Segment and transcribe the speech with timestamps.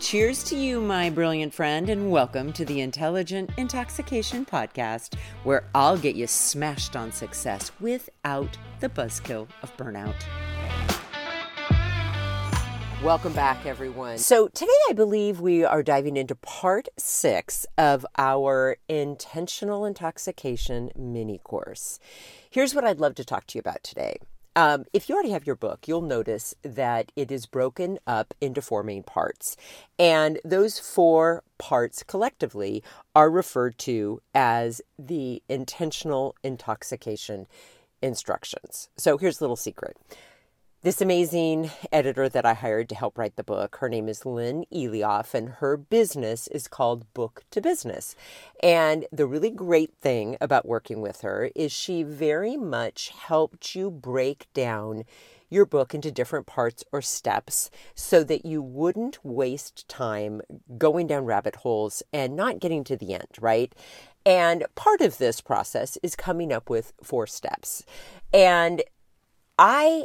[0.00, 5.98] Cheers to you, my brilliant friend, and welcome to the Intentional Intoxication Podcast, where I'll
[5.98, 10.14] get you smashed on success without the buzzkill of burnout.
[13.02, 14.18] Welcome back, everyone.
[14.18, 21.38] So, today I believe we are diving into part six of our intentional intoxication mini
[21.38, 21.98] course.
[22.48, 24.18] Here's what I'd love to talk to you about today.
[24.58, 28.60] Um, if you already have your book, you'll notice that it is broken up into
[28.60, 29.56] four main parts.
[30.00, 32.82] And those four parts collectively
[33.14, 37.46] are referred to as the intentional intoxication
[38.02, 38.88] instructions.
[38.96, 39.96] So here's a little secret
[40.82, 44.64] this amazing editor that I hired to help write the book, her name is Lynn
[44.72, 48.14] Elioff, and her business is called Book to Business.
[48.62, 53.90] And the really great thing about working with her is she very much helped you
[53.90, 55.02] break down
[55.50, 60.40] your book into different parts or steps so that you wouldn't waste time
[60.76, 63.74] going down rabbit holes and not getting to the end, right?
[64.24, 67.82] And part of this process is coming up with four steps.
[68.32, 68.82] And
[69.58, 70.04] I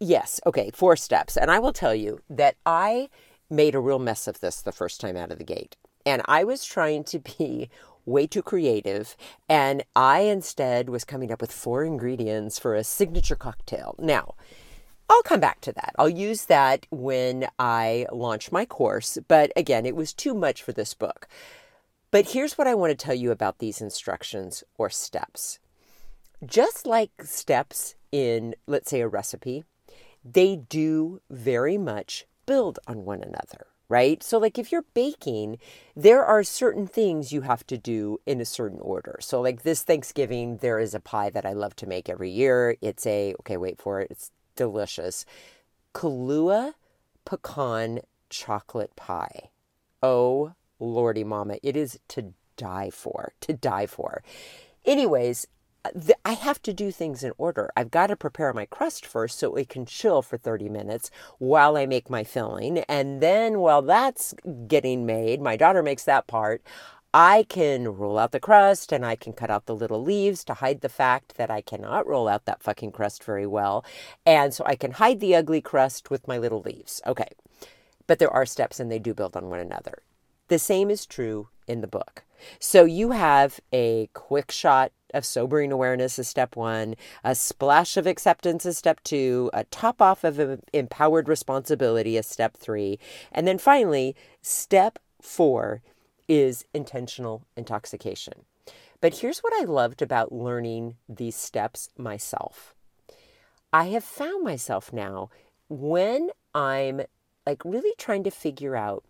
[0.00, 0.40] Yes.
[0.46, 0.70] Okay.
[0.74, 1.36] Four steps.
[1.36, 3.08] And I will tell you that I
[3.50, 5.76] made a real mess of this the first time out of the gate.
[6.06, 7.68] And I was trying to be
[8.04, 9.16] way too creative.
[9.48, 13.94] And I instead was coming up with four ingredients for a signature cocktail.
[13.98, 14.34] Now,
[15.10, 15.94] I'll come back to that.
[15.98, 19.18] I'll use that when I launch my course.
[19.26, 21.28] But again, it was too much for this book.
[22.10, 25.58] But here's what I want to tell you about these instructions or steps.
[26.44, 29.64] Just like steps in, let's say, a recipe,
[30.32, 34.22] they do very much build on one another, right?
[34.22, 35.58] So, like if you're baking,
[35.94, 39.18] there are certain things you have to do in a certain order.
[39.20, 42.76] So, like this Thanksgiving, there is a pie that I love to make every year.
[42.80, 45.24] It's a, okay, wait for it, it's delicious.
[45.94, 46.74] Kahlua
[47.24, 48.00] pecan
[48.30, 49.50] chocolate pie.
[50.02, 54.22] Oh, lordy mama, it is to die for, to die for.
[54.84, 55.46] Anyways,
[56.24, 57.70] I have to do things in order.
[57.76, 61.76] I've got to prepare my crust first so it can chill for 30 minutes while
[61.76, 62.78] I make my filling.
[62.88, 64.34] And then while that's
[64.66, 66.62] getting made, my daughter makes that part.
[67.14, 70.54] I can roll out the crust and I can cut out the little leaves to
[70.54, 73.84] hide the fact that I cannot roll out that fucking crust very well.
[74.26, 77.00] And so I can hide the ugly crust with my little leaves.
[77.06, 77.28] Okay.
[78.06, 80.02] But there are steps and they do build on one another.
[80.48, 82.24] The same is true in the book.
[82.58, 86.94] So you have a quick shot of sobering awareness is step one,
[87.24, 92.56] a splash of acceptance is step two, a top off of empowered responsibility is step
[92.56, 92.98] three,
[93.32, 95.82] and then finally, step four
[96.28, 98.34] is intentional intoxication.
[99.00, 102.74] But here's what I loved about learning these steps myself.
[103.72, 105.30] I have found myself now
[105.68, 107.02] when I'm
[107.46, 109.04] like really trying to figure out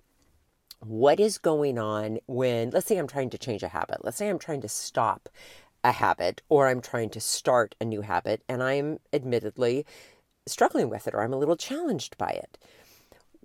[0.81, 4.05] what is going on when, let's say, I'm trying to change a habit.
[4.05, 5.29] Let's say I'm trying to stop
[5.85, 9.87] a habit or I'm trying to start a new habit and I'm admittedly
[10.47, 12.59] struggling with it or I'm a little challenged by it.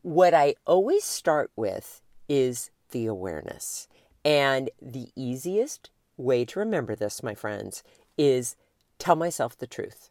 [0.02, 3.88] What I always start with is the awareness.
[4.26, 7.84] And the easiest way to remember this, my friends,
[8.18, 8.56] is
[9.00, 10.10] tell myself the truth.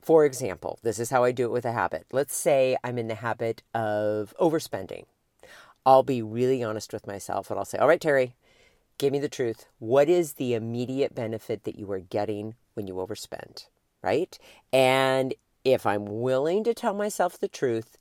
[0.00, 2.06] For example, this is how I do it with a habit.
[2.12, 5.06] Let's say I'm in the habit of overspending.
[5.86, 8.32] I'll be really honest with myself and I'll say, All right, Terri,
[8.98, 9.66] give me the truth.
[9.78, 13.68] What is the immediate benefit that you are getting when you overspend?
[14.02, 14.36] Right?
[14.72, 15.32] And
[15.64, 17.96] if I'm willing to tell myself the truth,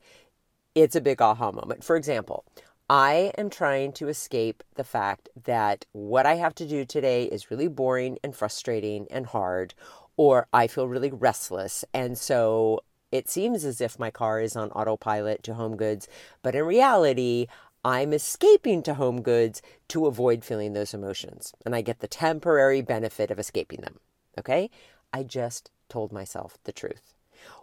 [0.74, 1.84] it's a big aha moment.
[1.84, 2.44] For example,
[2.90, 7.50] I am trying to escape the fact that what I have to do today is
[7.50, 9.74] really boring and frustrating and hard,
[10.18, 11.84] or I feel really restless.
[11.94, 16.08] And so it seems as if my car is on autopilot to HomeGoods,
[16.44, 17.48] but in reality,
[17.86, 21.54] I'm escaping to HomeGoods to avoid feeling those emotions.
[21.64, 24.00] And I get the temporary benefit of escaping them.
[24.40, 24.72] Okay?
[25.14, 27.14] I just told myself the truth.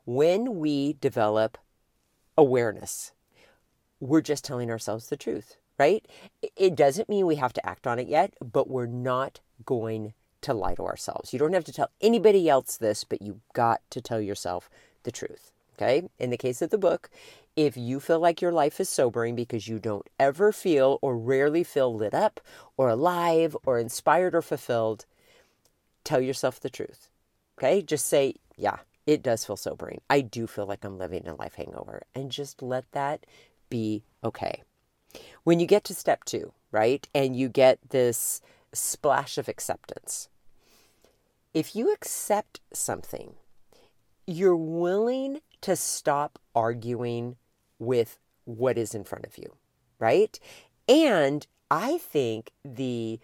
[0.04, 1.58] When we develop
[2.38, 3.10] awareness,
[3.98, 6.06] we're just telling ourselves the truth, right?
[6.56, 10.54] It doesn't mean we have to act on it yet, but we're not going to
[10.54, 11.32] lie to ourselves.
[11.32, 14.70] You don't have to tell anybody else this, but you got to tell yourself
[15.02, 15.50] the truth.
[15.76, 16.08] Okay.
[16.20, 17.10] In the case of the book,
[17.56, 21.62] if you feel like your life is sobering because you don't ever feel or rarely
[21.64, 22.40] feel lit up
[22.76, 25.04] or alive or inspired or fulfilled,
[26.04, 27.08] tell yourself the truth.
[27.58, 27.82] Okay.
[27.82, 30.00] Just say, yeah, it does feel sobering.
[30.08, 32.02] I do feel like I'm living a life hangover.
[32.14, 33.26] And just let that
[33.68, 34.62] be okay.
[35.44, 38.40] When you get to step two, right, and you get this
[38.72, 40.28] splash of acceptance,
[41.52, 43.34] if you accept something,
[44.26, 47.36] you're willing to stop arguing
[47.82, 49.56] with what is in front of you,
[49.98, 50.38] right?
[50.88, 53.20] And I think the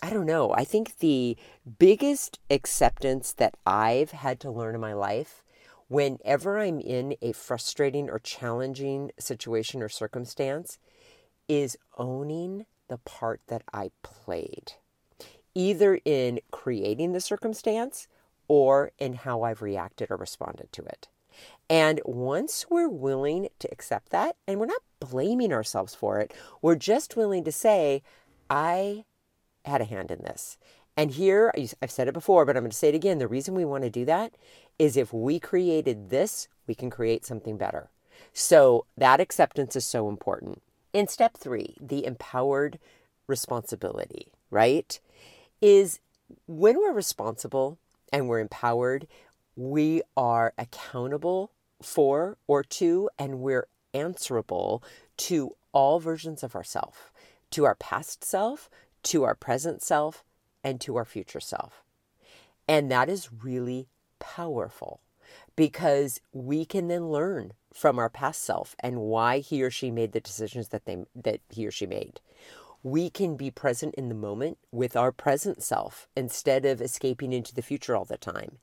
[0.00, 0.52] I don't know.
[0.52, 1.36] I think the
[1.78, 5.42] biggest acceptance that I've had to learn in my life,
[5.88, 10.78] whenever I'm in a frustrating or challenging situation or circumstance,
[11.48, 14.74] is owning the part that I played,
[15.52, 18.06] either in creating the circumstance
[18.46, 21.08] or in how I've reacted or responded to it.
[21.70, 26.32] And once we're willing to accept that, and we're not blaming ourselves for it,
[26.62, 28.02] we're just willing to say,
[28.48, 29.04] I
[29.64, 30.56] had a hand in this.
[30.96, 33.18] And here, I've said it before, but I'm going to say it again.
[33.18, 34.34] The reason we want to do that
[34.78, 37.90] is if we created this, we can create something better.
[38.32, 40.62] So that acceptance is so important.
[40.92, 42.78] In step three, the empowered
[43.26, 44.98] responsibility, right?
[45.60, 46.00] Is
[46.46, 47.78] when we're responsible
[48.12, 49.06] and we're empowered,
[49.58, 51.50] we are accountable
[51.82, 54.84] for or to, and we're answerable
[55.16, 57.10] to all versions of ourself,
[57.50, 58.70] to our past self,
[59.02, 60.22] to our present self
[60.62, 61.82] and to our future self.
[62.68, 63.88] And that is really
[64.20, 65.00] powerful
[65.56, 70.12] because we can then learn from our past self and why he or she made
[70.12, 72.20] the decisions that they that he or she made.
[72.84, 77.56] We can be present in the moment with our present self instead of escaping into
[77.56, 78.58] the future all the time.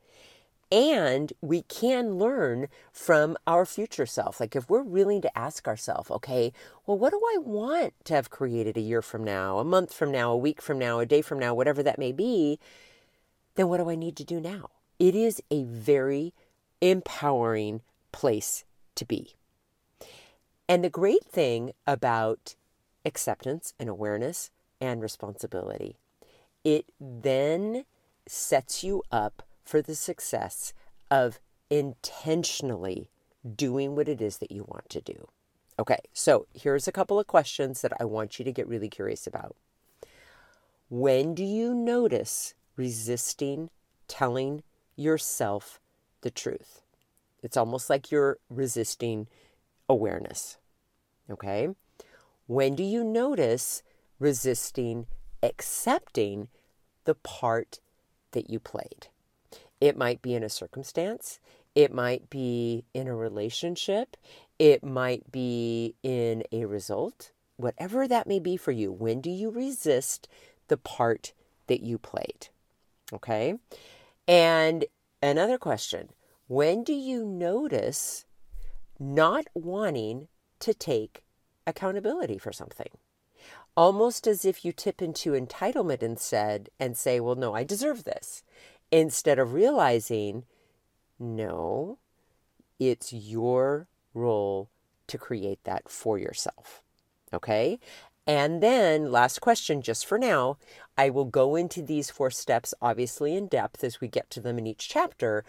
[0.72, 4.40] And we can learn from our future self.
[4.40, 6.52] Like if we're willing to ask ourselves, okay,
[6.86, 10.12] well, what do I want to have created a year from now, a month from
[10.12, 12.60] now, a week from now, a day from now, whatever that may be,
[13.56, 14.70] then what do I need to do now?
[14.98, 16.34] It is a very
[16.82, 18.66] empowering place
[18.96, 19.36] to be.
[20.68, 22.56] And the great thing about
[23.06, 24.50] acceptance and awareness
[24.82, 25.98] and responsibility,
[26.64, 27.86] it then
[28.28, 30.74] sets you up for the success
[31.12, 31.40] of
[31.70, 33.10] intentionally
[33.56, 35.28] doing what it is that you want to do.
[35.78, 39.28] Okay, so here's a couple of questions that I want you to get really curious
[39.28, 39.56] about.
[40.90, 43.70] When do you notice resisting
[44.08, 44.64] telling
[44.96, 45.82] yourself
[46.22, 46.82] the truth?
[47.44, 49.28] It's almost like you're resisting
[49.90, 50.58] awareness.
[51.30, 51.70] Okay?
[52.48, 53.84] When do you notice
[54.20, 55.08] resisting
[55.44, 56.48] accepting
[57.04, 57.80] the part
[58.32, 59.08] that you played?
[59.82, 61.40] It might be in a circumstance,
[61.74, 64.16] it might be in a relationship,
[64.58, 68.92] it might be in a result, whatever that may be for you.
[68.92, 70.28] When do you resist
[70.68, 71.34] the part
[71.68, 72.48] that you played?
[73.14, 73.56] Okay.
[74.28, 74.86] And
[75.22, 76.10] another question
[76.48, 78.26] when do you notice
[79.00, 80.28] not wanting
[80.60, 81.24] to take
[81.68, 82.90] accountability for something?
[83.76, 88.44] Almost as if you tip into entitlement instead and say, well, no, I deserve this
[88.92, 90.44] instead of realizing,
[91.20, 91.98] no,
[92.80, 94.70] it's your role
[95.08, 96.82] to create that for yourself.
[97.34, 97.80] Okay?
[98.28, 100.58] And then, last question, just for now,
[100.98, 104.58] I will go into these four steps obviously in depth as we get to them
[104.58, 105.46] in each chapter.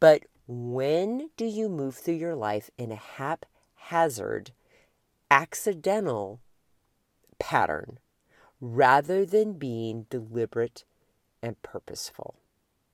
[0.00, 4.52] But when do you move through your life in a haphazard,
[5.30, 6.40] accidental
[7.38, 7.98] pattern
[8.60, 10.84] rather than being deliberate
[11.42, 12.34] and purposeful?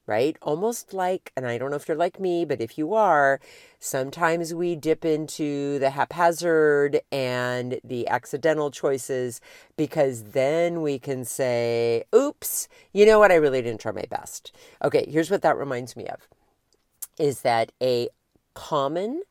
[0.06, 0.36] Right?
[0.42, 3.40] Almost like, and I don't know if you're like me, but if you are,
[3.78, 9.40] sometimes we dip into the haphazard and the accidental choices
[9.76, 13.32] because then we can say, oops, you know what?
[13.32, 14.52] I really didn't try my best.
[14.82, 16.28] Okay, here's what that reminds me of
[17.18, 18.08] is that a
[18.54, 19.22] common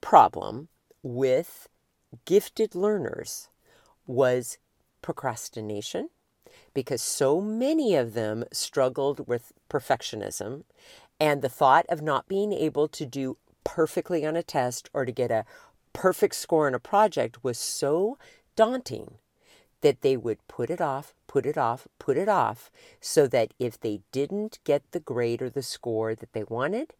[0.00, 0.68] problem
[1.02, 1.68] with
[2.24, 3.48] gifted learners
[4.06, 4.58] was
[5.02, 6.08] procrastination
[6.74, 10.64] because so many of them struggled with perfectionism
[11.18, 15.12] and the thought of not being able to do perfectly on a test or to
[15.12, 15.44] get a
[15.92, 18.16] perfect score on a project was so
[18.56, 19.14] daunting
[19.82, 23.80] that they would put it off, put it off, put it off, so that if
[23.80, 26.92] they didn't get the grade or the score that they wanted,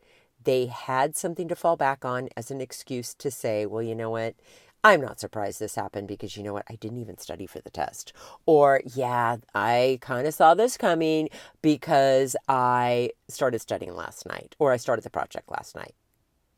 [0.42, 4.10] they had something to fall back on as an excuse to say, well, you know
[4.10, 4.34] what?
[4.82, 6.64] I'm not surprised this happened because you know what?
[6.70, 8.14] I didn't even study for the test.
[8.46, 11.28] Or, yeah, I kind of saw this coming
[11.60, 15.94] because I started studying last night or I started the project last night,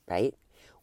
[0.09, 0.35] right?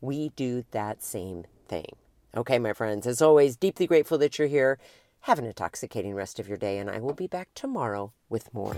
[0.01, 1.95] We do that same thing.
[2.35, 4.77] Okay, my friends, as always, deeply grateful that you're here.
[5.21, 8.77] Have an intoxicating rest of your day, and I will be back tomorrow with more.